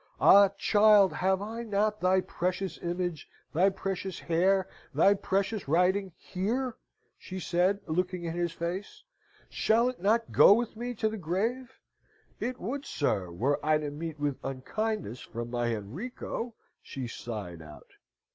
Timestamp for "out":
17.61-17.91